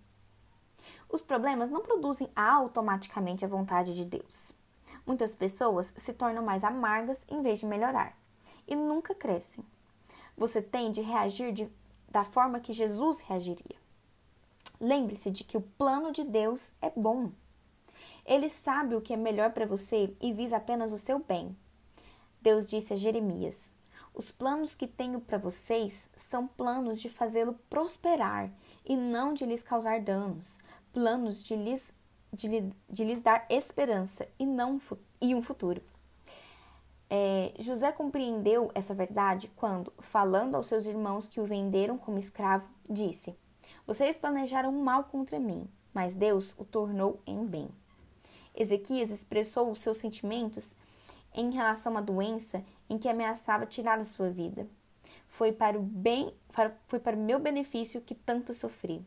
Os 1.11 1.21
problemas 1.21 1.69
não 1.69 1.83
produzem 1.83 2.31
automaticamente 2.35 3.45
a 3.45 3.49
vontade 3.49 3.95
de 3.95 4.07
Deus. 4.07 4.55
Muitas 5.07 5.35
pessoas 5.35 5.93
se 5.97 6.14
tornam 6.14 6.43
mais 6.43 6.64
amargas 6.64 7.26
em 7.29 7.43
vez 7.43 7.59
de 7.59 7.67
melhorar 7.67 8.17
e 8.67 8.75
nunca 8.75 9.14
crescem 9.14 9.62
você 10.37 10.61
tem 10.61 10.91
de 10.91 11.00
reagir 11.00 11.53
de, 11.53 11.69
da 12.09 12.25
forma 12.25 12.61
que 12.61 12.73
Jesus 12.73 13.21
reagiria. 13.21 13.76
Lembre-se 14.81 15.31
de 15.31 15.45
que 15.45 15.57
o 15.57 15.62
plano 15.62 16.12
de 16.12 16.25
Deus 16.25 16.73
é 16.81 16.91
bom. 16.91 17.31
Ele 18.26 18.49
sabe 18.49 18.95
o 18.95 19.00
que 19.00 19.12
é 19.12 19.17
melhor 19.17 19.53
para 19.53 19.67
você 19.67 20.14
e 20.21 20.33
visa 20.33 20.57
apenas 20.57 20.93
o 20.93 20.99
seu 20.99 21.19
bem. 21.19 21.57
Deus 22.41 22.69
disse 22.69 22.93
a 22.93 22.97
Jeremias: 22.97 23.73
Os 24.14 24.30
planos 24.30 24.76
que 24.76 24.87
tenho 24.87 25.21
para 25.21 25.37
vocês 25.37 26.09
são 26.14 26.47
planos 26.47 27.00
de 27.00 27.09
fazê-lo 27.09 27.59
prosperar 27.68 28.49
e 28.85 28.97
não 28.97 29.35
de 29.35 29.44
lhes 29.44 29.61
causar 29.61 30.00
danos, 30.00 30.61
planos 30.92 31.42
de 31.42 31.56
lhes, 31.56 31.92
de, 32.33 32.71
de 32.88 33.04
lhes 33.04 33.21
dar 33.21 33.44
esperança 33.50 34.28
e, 34.38 34.47
não, 34.47 34.80
e 35.21 35.35
um 35.35 35.42
futuro. 35.42 35.83
É, 37.11 37.52
José 37.59 37.90
compreendeu 37.90 38.71
essa 38.73 38.94
verdade 38.94 39.49
quando, 39.56 39.92
falando 39.99 40.54
aos 40.54 40.68
seus 40.68 40.87
irmãos 40.87 41.26
que 41.26 41.40
o 41.40 41.44
venderam 41.44 41.99
como 41.99 42.16
escravo, 42.16 42.68
disse: 42.88 43.37
Vocês 43.85 44.16
planejaram 44.16 44.71
mal 44.71 45.04
contra 45.04 45.40
mim, 45.40 45.68
mas 45.92 46.14
Deus 46.14 46.54
o 46.56 46.64
tornou 46.64 47.21
em 47.26 47.44
bem. 47.44 47.68
Ezequias 48.54 49.11
expressou 49.11 49.73
os 49.73 49.80
seus 49.80 49.99
sentimentos 49.99 50.76
em 51.35 51.50
relação 51.50 51.97
à 51.97 52.00
doença 52.00 52.64
em 52.88 52.97
que 52.97 53.09
ameaçava 53.09 53.67
tirar 53.67 53.99
a 53.99 54.05
sua 54.05 54.31
vida. 54.31 54.67
Foi 55.29 55.53
para 55.53 55.79
o 55.79 55.83
bem, 55.83 56.33
foi 56.87 56.99
para 56.99 57.17
o 57.17 57.21
meu 57.21 57.38
benefício 57.38 58.00
que 58.00 58.14
tanto 58.14 58.55
sofri. 58.55 59.05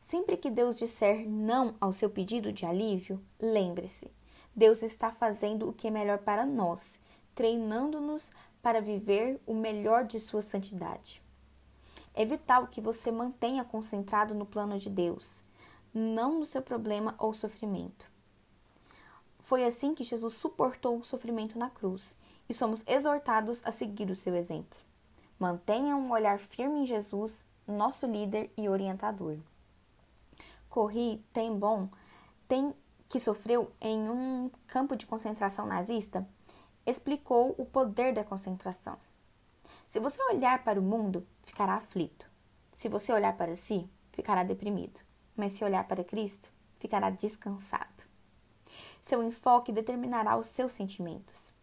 Sempre 0.00 0.36
que 0.36 0.50
Deus 0.50 0.78
disser 0.78 1.28
não 1.28 1.74
ao 1.80 1.92
seu 1.92 2.08
pedido 2.08 2.52
de 2.52 2.64
alívio, 2.64 3.22
lembre-se, 3.40 4.10
Deus 4.54 4.82
está 4.82 5.12
fazendo 5.12 5.68
o 5.68 5.72
que 5.72 5.88
é 5.88 5.90
melhor 5.90 6.18
para 6.18 6.46
nós, 6.46 6.98
treinando-nos 7.34 8.30
para 8.62 8.80
viver 8.80 9.40
o 9.46 9.54
melhor 9.54 10.04
de 10.04 10.18
sua 10.18 10.42
santidade. 10.42 11.22
É 12.14 12.24
vital 12.24 12.66
que 12.66 12.80
você 12.80 13.12
mantenha 13.12 13.62
concentrado 13.64 14.34
no 14.34 14.46
plano 14.46 14.78
de 14.78 14.90
Deus, 14.90 15.44
não 15.94 16.38
no 16.38 16.44
seu 16.44 16.62
problema 16.62 17.14
ou 17.18 17.32
sofrimento. 17.32 18.10
Foi 19.48 19.64
assim 19.64 19.94
que 19.94 20.04
Jesus 20.04 20.34
suportou 20.34 20.98
o 20.98 21.04
sofrimento 21.04 21.58
na 21.58 21.70
cruz 21.70 22.18
e 22.50 22.52
somos 22.52 22.86
exortados 22.86 23.64
a 23.64 23.72
seguir 23.72 24.10
o 24.10 24.14
seu 24.14 24.36
exemplo. 24.36 24.78
Mantenha 25.38 25.96
um 25.96 26.12
olhar 26.12 26.38
firme 26.38 26.80
em 26.80 26.84
Jesus, 26.84 27.46
nosso 27.66 28.06
líder 28.06 28.52
e 28.58 28.68
orientador. 28.68 29.38
Corri 30.68 31.24
tem 31.32 31.58
bom 31.58 31.88
tem 32.46 32.74
que 33.08 33.18
sofreu 33.18 33.72
em 33.80 34.10
um 34.10 34.50
campo 34.66 34.94
de 34.94 35.06
concentração 35.06 35.64
nazista, 35.64 36.28
explicou 36.84 37.54
o 37.56 37.64
poder 37.64 38.12
da 38.12 38.22
concentração. 38.24 38.98
Se 39.86 39.98
você 39.98 40.22
olhar 40.24 40.62
para 40.62 40.78
o 40.78 40.82
mundo, 40.82 41.26
ficará 41.42 41.72
aflito. 41.72 42.28
Se 42.70 42.86
você 42.86 43.14
olhar 43.14 43.34
para 43.34 43.56
si, 43.56 43.88
ficará 44.12 44.42
deprimido. 44.42 45.00
Mas 45.34 45.52
se 45.52 45.64
olhar 45.64 45.84
para 45.84 46.04
Cristo, 46.04 46.50
ficará 46.76 47.08
descansado. 47.08 47.97
Seu 49.08 49.22
enfoque 49.22 49.72
determinará 49.72 50.36
os 50.36 50.48
seus 50.48 50.74
sentimentos. 50.74 51.54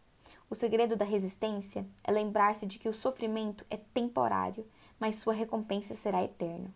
O 0.49 0.55
segredo 0.55 0.95
da 0.95 1.05
resistência 1.05 1.85
é 2.03 2.11
lembrar-se 2.11 2.65
de 2.65 2.79
que 2.79 2.89
o 2.89 2.93
sofrimento 2.93 3.63
é 3.69 3.77
temporário, 3.77 4.67
mas 4.99 5.17
sua 5.17 5.31
recompensa 5.31 5.93
será 5.93 6.23
eterna. 6.23 6.73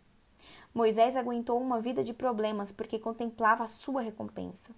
Moisés 0.71 1.17
aguentou 1.17 1.59
uma 1.59 1.81
vida 1.81 2.03
de 2.03 2.13
problemas 2.13 2.71
porque 2.71 2.99
contemplava 2.99 3.63
a 3.63 3.67
sua 3.67 4.03
recompensa. 4.03 4.69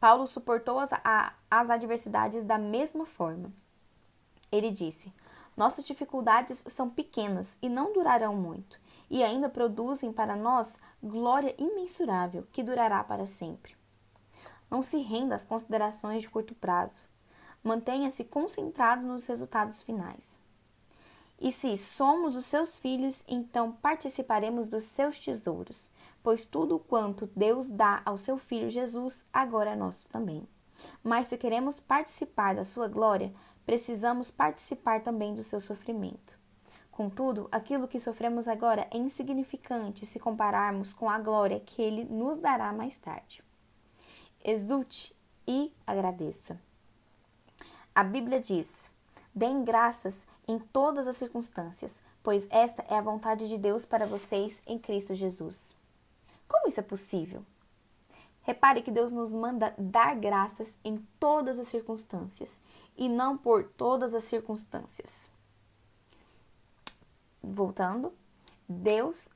Paulo 0.00 0.26
suportou 0.26 0.80
as, 0.80 0.92
a, 0.92 1.34
as 1.48 1.70
adversidades 1.70 2.42
da 2.42 2.58
mesma 2.58 3.06
forma. 3.06 3.52
Ele 4.50 4.72
disse: 4.72 5.12
Nossas 5.56 5.84
dificuldades 5.84 6.64
são 6.66 6.90
pequenas 6.90 7.60
e 7.62 7.68
não 7.68 7.92
durarão 7.92 8.34
muito, 8.34 8.80
e 9.08 9.22
ainda 9.22 9.48
produzem 9.48 10.12
para 10.12 10.34
nós 10.34 10.76
glória 11.00 11.54
imensurável 11.58 12.44
que 12.50 12.60
durará 12.60 13.04
para 13.04 13.24
sempre. 13.24 13.75
Não 14.70 14.82
se 14.82 14.98
renda 14.98 15.34
às 15.34 15.44
considerações 15.44 16.22
de 16.22 16.28
curto 16.28 16.54
prazo. 16.54 17.02
Mantenha-se 17.62 18.24
concentrado 18.24 19.06
nos 19.06 19.26
resultados 19.26 19.82
finais. 19.82 20.38
E 21.40 21.52
se 21.52 21.76
somos 21.76 22.34
os 22.34 22.46
seus 22.46 22.78
filhos, 22.78 23.22
então 23.28 23.72
participaremos 23.72 24.68
dos 24.68 24.84
seus 24.84 25.18
tesouros, 25.20 25.90
pois 26.22 26.46
tudo 26.46 26.78
quanto 26.78 27.30
Deus 27.36 27.68
dá 27.68 28.00
ao 28.04 28.16
seu 28.16 28.38
filho 28.38 28.70
Jesus 28.70 29.24
agora 29.32 29.70
é 29.70 29.76
nosso 29.76 30.08
também. 30.08 30.48
Mas 31.02 31.28
se 31.28 31.36
queremos 31.36 31.78
participar 31.78 32.54
da 32.54 32.64
sua 32.64 32.88
glória, 32.88 33.32
precisamos 33.64 34.30
participar 34.30 35.02
também 35.02 35.34
do 35.34 35.42
seu 35.42 35.60
sofrimento. 35.60 36.38
Contudo, 36.90 37.46
aquilo 37.52 37.86
que 37.86 38.00
sofremos 38.00 38.48
agora 38.48 38.88
é 38.90 38.96
insignificante 38.96 40.06
se 40.06 40.18
compararmos 40.18 40.94
com 40.94 41.10
a 41.10 41.18
glória 41.18 41.60
que 41.60 41.82
ele 41.82 42.04
nos 42.04 42.38
dará 42.38 42.72
mais 42.72 42.96
tarde. 42.96 43.44
Exulte 44.48 45.12
e 45.44 45.74
agradeça. 45.84 46.56
A 47.92 48.04
Bíblia 48.04 48.40
diz: 48.40 48.88
Deem 49.34 49.64
graças 49.64 50.24
em 50.46 50.56
todas 50.56 51.08
as 51.08 51.16
circunstâncias, 51.16 52.00
pois 52.22 52.46
esta 52.48 52.84
é 52.88 52.96
a 52.96 53.02
vontade 53.02 53.48
de 53.48 53.58
Deus 53.58 53.84
para 53.84 54.06
vocês 54.06 54.62
em 54.64 54.78
Cristo 54.78 55.16
Jesus. 55.16 55.74
Como 56.46 56.68
isso 56.68 56.78
é 56.78 56.82
possível? 56.84 57.44
Repare 58.42 58.82
que 58.82 58.92
Deus 58.92 59.10
nos 59.10 59.34
manda 59.34 59.74
dar 59.76 60.14
graças 60.14 60.78
em 60.84 61.04
todas 61.18 61.58
as 61.58 61.66
circunstâncias 61.66 62.60
e 62.96 63.08
não 63.08 63.36
por 63.36 63.64
todas 63.64 64.14
as 64.14 64.22
circunstâncias. 64.22 65.28
Voltando, 67.42 68.12
Deus 68.68 69.28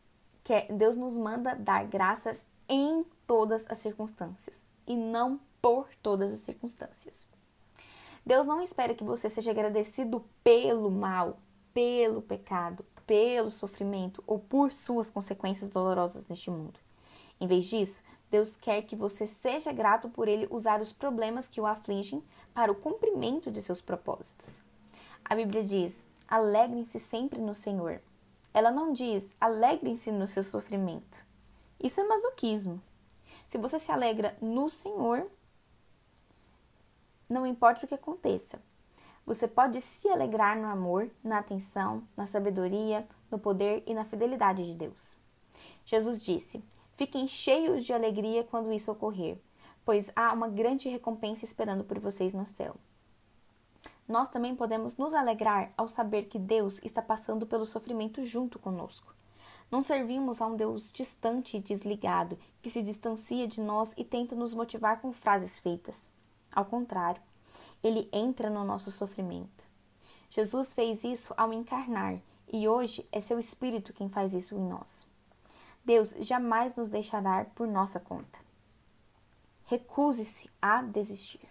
quer, 0.45 0.73
Deus 0.73 0.95
nos 0.95 1.19
manda 1.19 1.57
dar 1.57 1.85
graças 1.85 2.47
em 2.69 3.05
todas 3.31 3.65
as 3.71 3.79
circunstâncias 3.79 4.73
e 4.89 4.97
não 4.97 5.39
por 5.63 5.87
todas 6.03 6.33
as 6.33 6.41
circunstâncias. 6.41 7.29
Deus 8.27 8.45
não 8.45 8.61
espera 8.61 8.93
que 8.93 9.05
você 9.05 9.31
seja 9.31 9.53
agradecido 9.53 10.25
pelo 10.43 10.91
mal, 10.91 11.39
pelo 11.73 12.21
pecado, 12.21 12.85
pelo 13.07 13.49
sofrimento 13.49 14.21
ou 14.27 14.41
por 14.41 14.73
suas 14.73 15.09
consequências 15.09 15.71
dolorosas 15.71 16.27
neste 16.27 16.51
mundo. 16.51 16.81
Em 17.41 17.47
vez 17.47 17.67
disso, 17.67 18.03
Deus 18.33 18.57
quer 18.57 18.83
que 18.83 18.97
você 18.97 19.29
seja 19.29 19.73
grato 19.73 20.09
por 20.09 20.27
ele 20.27 20.49
usar 20.51 20.81
os 20.81 20.93
problemas 20.93 21.47
que 21.47 21.61
o 21.61 21.67
afligem 21.67 22.25
para 22.53 22.73
o 22.73 22.75
cumprimento 22.75 23.49
de 23.49 23.63
seus 23.63 23.81
propósitos. 23.81 24.61
A 25.25 25.37
Bíblia 25.37 25.63
diz: 25.63 26.05
alegrem-se 26.27 26.99
sempre 26.99 27.41
no 27.41 27.55
Senhor. 27.55 28.01
Ela 28.53 28.73
não 28.73 28.93
diz: 28.93 29.37
alegrem-se 29.41 30.11
no 30.11 30.27
seu 30.27 30.43
sofrimento. 30.43 31.25
Isso 31.81 32.01
é 32.01 32.05
masoquismo. 32.09 32.83
Se 33.51 33.59
você 33.59 33.81
se 33.81 33.91
alegra 33.91 34.39
no 34.41 34.71
Senhor, 34.71 35.29
não 37.29 37.45
importa 37.45 37.85
o 37.85 37.89
que 37.89 37.97
aconteça. 37.97 38.63
Você 39.27 39.49
pode 39.49 39.81
se 39.81 40.09
alegrar 40.09 40.57
no 40.57 40.69
amor, 40.69 41.11
na 41.21 41.39
atenção, 41.39 42.07
na 42.17 42.29
sabedoria, 42.29 43.05
no 43.29 43.41
poder 43.41 43.83
e 43.89 43.93
na 43.93 44.05
fidelidade 44.05 44.63
de 44.65 44.73
Deus. 44.73 45.17
Jesus 45.85 46.23
disse: 46.23 46.63
Fiquem 46.93 47.27
cheios 47.27 47.85
de 47.85 47.93
alegria 47.93 48.45
quando 48.45 48.73
isso 48.73 48.93
ocorrer, 48.93 49.37
pois 49.85 50.13
há 50.15 50.33
uma 50.33 50.49
grande 50.49 50.89
recompensa 50.89 51.45
esperando 51.45 51.83
por 51.83 51.99
vocês 51.99 52.33
no 52.33 52.47
céu. 52.47 52.77
Nós 54.07 54.29
também 54.29 54.55
podemos 54.55 54.97
nos 54.97 55.13
alegrar 55.13 55.73
ao 55.77 55.89
saber 55.89 56.27
que 56.27 56.39
Deus 56.39 56.81
está 56.85 57.03
passando 57.03 57.45
pelo 57.45 57.67
sofrimento 57.67 58.23
junto 58.23 58.61
conosco. 58.61 59.13
Não 59.71 59.81
servimos 59.81 60.41
a 60.41 60.47
um 60.47 60.57
Deus 60.57 60.93
distante 60.93 61.57
e 61.57 61.61
desligado, 61.61 62.39
que 62.61 62.71
se 62.71 62.83
distancia 62.83 63.47
de 63.47 63.61
nós 63.61 63.95
e 63.97 64.05
tenta 64.05 64.35
nos 64.35 64.53
motivar 64.53 65.01
com 65.01 65.13
frases 65.13 65.59
feitas. 65.59 66.11
Ao 66.53 66.65
contrário, 66.65 67.23
ele 67.83 68.09
entra 68.13 68.51
no 68.51 68.65
nosso 68.65 68.91
sofrimento. 68.91 69.65
Jesus 70.29 70.75
fez 70.75 71.05
isso 71.05 71.33
ao 71.37 71.53
encarnar 71.53 72.21
e 72.53 72.69
hoje 72.69 73.07
é 73.13 73.21
seu 73.21 73.39
Espírito 73.39 73.93
quem 73.93 74.09
faz 74.09 74.35
isso 74.35 74.55
em 74.55 74.61
nós. 74.61 75.07
Deus 75.85 76.15
jamais 76.21 76.77
nos 76.77 76.89
deixará 76.89 77.45
por 77.45 77.67
nossa 77.67 77.99
conta. 77.99 78.39
Recuse-se 79.65 80.51
a 80.61 80.83
desistir. 80.83 81.49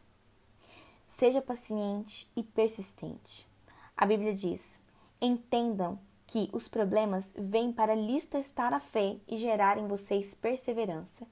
Seja 1.07 1.41
paciente 1.41 2.29
e 2.35 2.43
persistente. 2.43 3.47
A 3.95 4.05
Bíblia 4.05 4.33
diz: 4.33 4.79
entendam 5.21 5.97
que 6.29 6.47
os 6.53 6.67
problemas 6.67 7.33
vêm 7.35 7.73
para 7.73 7.95
lhes 7.95 8.23
testar 8.23 8.71
a 8.71 8.79
fé 8.79 9.17
e 9.27 9.35
gerar 9.35 9.79
em 9.79 9.87
vocês 9.87 10.35
perseverança, 10.35 11.25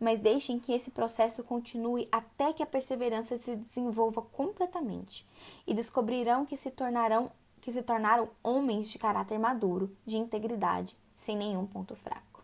mas 0.00 0.20
deixem 0.20 0.58
que 0.58 0.72
esse 0.72 0.90
processo 0.90 1.44
continue 1.44 2.08
até 2.10 2.54
que 2.54 2.62
a 2.62 2.66
perseverança 2.66 3.36
se 3.36 3.54
desenvolva 3.54 4.22
completamente 4.22 5.26
e 5.66 5.74
descobrirão 5.74 6.46
que 6.46 6.56
se 6.56 6.70
tornarão 6.70 7.30
que 7.60 7.70
se 7.70 7.82
tornaram 7.82 8.30
homens 8.42 8.88
de 8.88 8.98
caráter 8.98 9.38
maduro, 9.38 9.94
de 10.06 10.16
integridade, 10.16 10.96
sem 11.14 11.36
nenhum 11.36 11.66
ponto 11.66 11.94
fraco. 11.94 12.42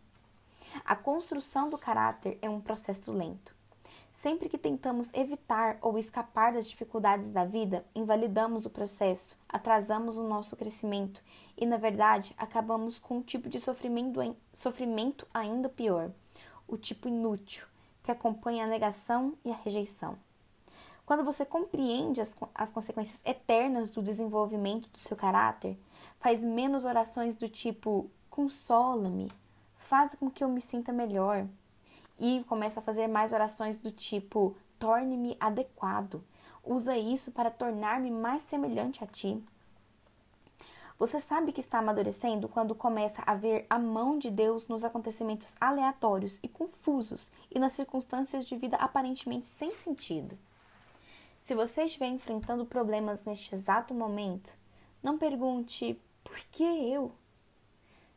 A 0.85 0.95
construção 0.95 1.71
do 1.71 1.79
caráter 1.79 2.37
é 2.43 2.51
um 2.51 2.61
processo 2.61 3.13
lento. 3.13 3.57
Sempre 4.15 4.49
que 4.49 4.57
tentamos 4.57 5.13
evitar 5.13 5.77
ou 5.83 5.99
escapar 5.99 6.53
das 6.53 6.69
dificuldades 6.69 7.33
da 7.33 7.45
vida, 7.45 7.85
invalidamos 7.97 8.65
o 8.65 8.71
processo, 8.71 9.37
atrasamos 9.49 10.17
o 10.17 10.23
nosso 10.23 10.55
crescimento 10.55 11.21
e, 11.57 11.67
na 11.67 11.77
verdade, 11.77 12.33
acabamos 12.39 13.01
com 13.01 13.17
um 13.17 13.23
tipo 13.23 13.49
de 13.49 13.59
sofrimento, 13.59 14.21
sofrimento 14.53 15.27
ainda 15.35 15.69
pior, 15.69 16.13
o 16.69 16.77
tipo 16.77 17.09
inútil, 17.09 17.67
que 18.05 18.13
acompanha 18.13 18.63
a 18.63 18.69
negação 18.69 19.35
e 19.45 19.51
a 19.51 19.57
rejeição. 19.57 20.17
Quando 21.05 21.25
você 21.25 21.45
compreende 21.45 22.21
as, 22.21 22.37
as 22.55 22.71
consequências 22.71 23.21
eternas 23.25 23.91
do 23.91 24.01
desenvolvimento 24.01 24.89
do 24.91 24.99
seu 24.99 25.17
caráter, 25.17 25.77
faz 26.21 26.45
menos 26.45 26.85
orações 26.85 27.35
do 27.35 27.49
tipo 27.49 28.09
consola-me, 28.31 29.29
faz 29.77 30.15
com 30.15 30.31
que 30.31 30.45
eu 30.45 30.49
me 30.49 30.61
sinta 30.61 30.93
melhor. 30.93 31.49
E 32.19 32.45
começa 32.49 32.81
a 32.81 32.83
fazer 32.83 33.07
mais 33.07 33.33
orações 33.33 33.79
do 33.79 33.91
tipo: 33.91 34.57
torne-me 34.79 35.37
adequado. 35.41 36.25
Usa 36.63 36.97
isso 36.97 37.33
para 37.33 37.51
tornar-me 37.51 38.11
mais 38.11 38.43
semelhante 38.43 39.03
a 39.03 39.07
ti. 39.07 39.43
Você 40.97 41.19
sabe 41.19 41.53
que 41.53 41.61
está 41.61 41.81
amadurecendo 41.81 42.49
quando 42.49 42.75
começa 42.75 43.23
a 43.27 43.35
ver 43.35 43.67
a 43.69 43.79
mão 43.79 44.17
de 44.17 44.31
Deus 44.31 44.69
nos 44.69 44.85
acontecimentos 44.85 45.57
aleatórios 45.61 46.39
e 46.43 46.49
confusos 46.49 47.33
e 47.51 47.59
nas 47.59 47.73
circunstâncias 47.73 48.45
de 48.45 48.57
vida 48.57 48.77
aparentemente 48.77 49.45
sem 49.45 49.75
sentido. 49.75 50.39
Se 51.43 51.55
você 51.55 51.83
estiver 51.83 52.07
enfrentando 52.07 52.65
problemas 52.65 53.25
neste 53.25 53.55
exato 53.55 53.93
momento, 53.93 54.55
não 55.03 55.19
pergunte 55.19 56.01
por 56.23 56.39
que 56.51 56.63
eu? 56.63 57.13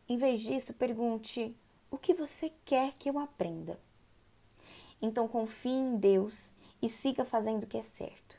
Em 0.08 0.18
vez 0.18 0.40
disso, 0.40 0.74
pergunte 0.76 1.54
o 1.92 1.98
que 1.98 2.14
você 2.14 2.54
quer 2.64 2.94
que 2.94 3.10
eu 3.10 3.20
aprenda. 3.20 3.78
Então 5.02 5.28
confie 5.28 5.70
em 5.70 5.98
Deus 5.98 6.52
e 6.82 6.90
siga 6.90 7.24
fazendo 7.24 7.64
o 7.64 7.68
que 7.68 7.78
é 7.78 7.82
certo. 7.82 8.38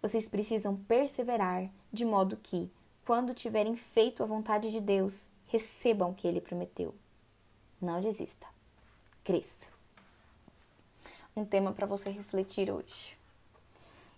Vocês 0.00 0.28
precisam 0.28 0.76
perseverar 0.76 1.70
de 1.92 2.04
modo 2.04 2.36
que, 2.36 2.70
quando 3.04 3.34
tiverem 3.34 3.74
feito 3.76 4.22
a 4.22 4.26
vontade 4.26 4.70
de 4.70 4.80
Deus, 4.80 5.30
recebam 5.46 6.10
o 6.10 6.14
que 6.14 6.26
ele 6.26 6.40
prometeu. 6.40 6.94
Não 7.80 8.00
desista. 8.00 8.46
Cresça. 9.24 9.68
Um 11.34 11.44
tema 11.44 11.72
para 11.72 11.86
você 11.86 12.10
refletir 12.10 12.70
hoje. 12.70 13.16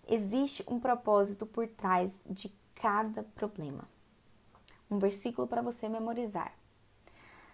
Existe 0.09 0.63
um 0.67 0.79
propósito 0.79 1.45
por 1.45 1.67
trás 1.67 2.23
de 2.29 2.51
cada 2.75 3.23
problema. 3.23 3.87
Um 4.89 4.99
versículo 4.99 5.47
para 5.47 5.61
você 5.61 5.87
memorizar. 5.87 6.53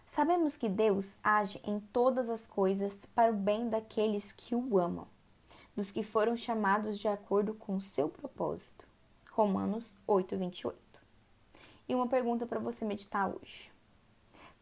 Sabemos 0.08 0.56
que 0.56 0.70
Deus 0.70 1.18
age 1.22 1.60
em 1.66 1.82
todas 1.82 2.30
as 2.30 2.48
coisas 2.48 3.06
para 3.06 3.30
o 3.30 3.36
bem 3.36 3.70
daqueles 3.70 4.32
que 4.32 4.56
o 4.56 4.80
amam, 4.80 5.06
dos 5.76 5.92
que 5.92 6.02
foram 6.02 6.38
chamados 6.38 6.98
de 6.98 7.10
acordo 7.10 7.54
com 7.54 7.76
o 7.76 7.82
seu 7.82 8.08
propósito. 8.08 8.88
Romanos 9.32 9.98
8, 10.08 10.38
28. 10.38 10.78
E 11.90 11.94
uma 11.94 12.08
pergunta 12.08 12.46
para 12.46 12.58
você 12.58 12.86
meditar 12.86 13.30
hoje: 13.30 13.70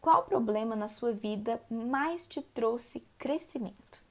Qual 0.01 0.23
problema 0.23 0.75
na 0.75 0.87
sua 0.87 1.13
vida 1.13 1.61
mais 1.69 2.27
te 2.27 2.41
trouxe 2.41 3.05
crescimento? 3.19 4.01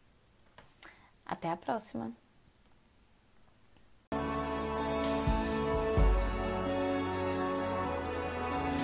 Até 1.26 1.50
a 1.50 1.56
próxima! 1.56 2.12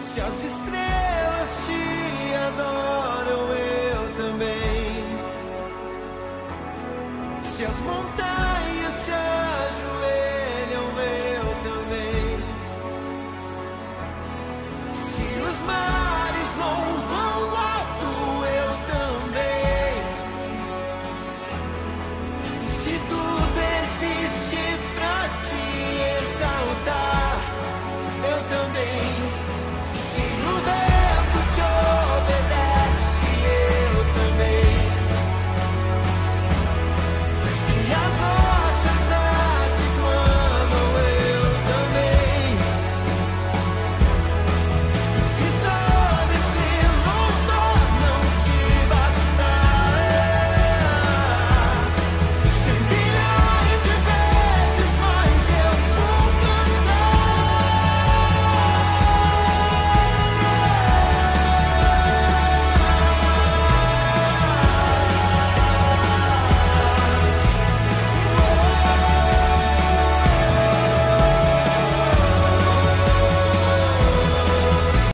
Se 0.03 0.21
as 0.21 0.43
estrelas 0.43 1.00